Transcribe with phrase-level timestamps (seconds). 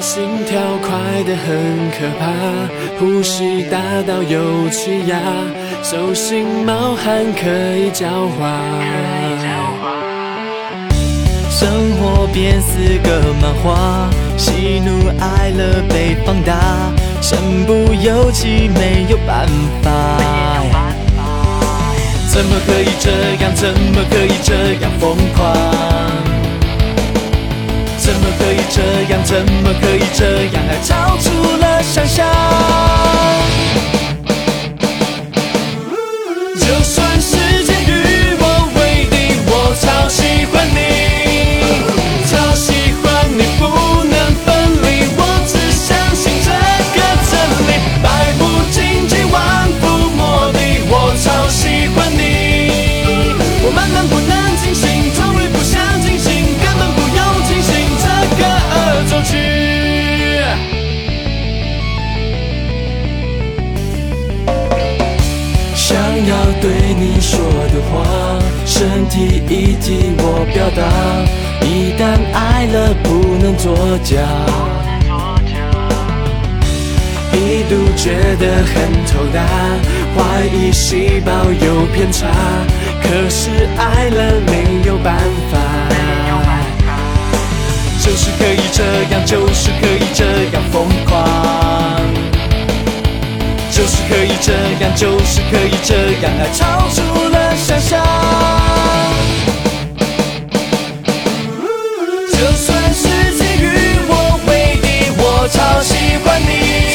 [0.00, 2.24] 心跳快得很可怕，
[2.98, 5.18] 呼吸大到有气压，
[5.82, 8.08] 手心冒汗可以浇
[8.38, 8.60] 花。
[11.50, 14.08] 生活变似个漫画，
[14.38, 16.90] 喜怒哀乐被放大，
[17.20, 19.46] 身不由己没有办
[19.82, 19.90] 法。
[22.32, 23.10] 怎么可以这
[23.44, 23.54] 样？
[23.54, 26.09] 怎么可以这样疯狂？
[29.30, 30.66] 怎么可以这样？
[30.68, 32.79] 爱超出了想象。
[66.40, 67.38] 要对你说
[67.68, 67.92] 的话，
[68.64, 70.24] 身体已替我
[70.54, 70.80] 表达。
[71.62, 74.16] 一旦爱了，不能作假。
[77.32, 78.06] 一度觉
[78.40, 78.74] 得很
[79.04, 79.38] 头大，
[80.16, 82.26] 怀疑细胞有偏差，
[83.02, 84.52] 可是爱了没
[84.86, 85.14] 有办
[85.52, 85.58] 法。
[88.02, 88.82] 就是可以这
[89.12, 91.09] 样，就是可以这样疯狂。
[93.80, 94.52] 就是可以这
[94.84, 97.00] 样，就是可以这样，爱超出
[97.30, 97.98] 了想象。
[102.30, 103.08] 就算世
[103.38, 105.94] 界与我为敌，我超喜。
[106.22, 106.92] 欢你，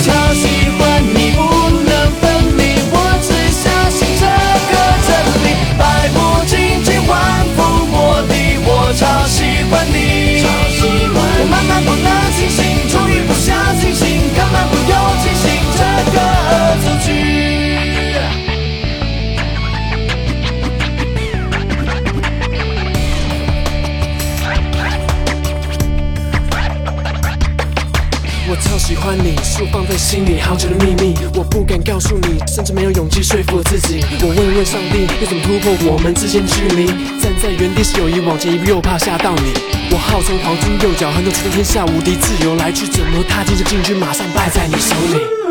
[0.00, 0.42] 超喜。
[0.78, 1.42] 欢你不
[1.84, 2.80] 能分离。
[2.90, 4.24] 我只相信这
[4.72, 4.72] 个
[5.04, 5.12] 真
[5.44, 5.46] 理，
[5.76, 7.12] 百无禁忌，万
[7.54, 8.56] 夫莫敌。
[8.64, 9.68] 我超喜。
[9.70, 10.40] 欢你，
[10.80, 12.83] 我慢慢不能清醒，
[28.46, 34.04] 我超喜欢你，是我放在心里好久的秘密，我不敢告诉你，甚至没有勇气说服我自己。
[34.20, 36.86] 我问问上帝，要怎么突破我们之间距离？
[37.22, 39.54] 站在原地是友谊，往前一步又怕吓到你。
[39.90, 45.43] 我号称黄金右脚，横斗出天下无敌，自由来去怎么踏进这禁区，马上败在你手里。